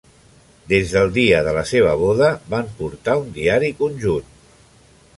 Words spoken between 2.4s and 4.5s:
van portar un diari conjunt.